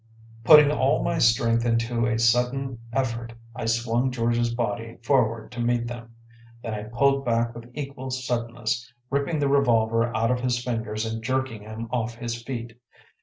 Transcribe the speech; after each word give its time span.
Putting 0.43 0.71
all 0.71 1.03
my 1.03 1.19
strength 1.19 1.63
into 1.63 2.07
a 2.07 2.17
sudden 2.17 2.79
effort, 2.91 3.33
I 3.55 3.65
swung 3.67 4.09
George’s 4.09 4.51
body 4.51 4.97
forward 5.03 5.51
to 5.51 5.59
meet 5.61 5.85
them. 5.85 6.15
Then 6.63 6.73
I 6.73 6.85
pulled 6.85 7.23
back 7.23 7.53
with 7.53 7.69
equal 7.75 8.09
suddenness, 8.09 8.91
ripping 9.11 9.37
the 9.37 9.47
revolver 9.47 10.05
out 10.17 10.31
of 10.31 10.39
his 10.39 10.57
fingers 10.63 11.05
and 11.05 11.23
jerking 11.23 11.61
him 11.61 11.87
off 11.91 12.15
his 12.15 12.41
feet. 12.41 12.81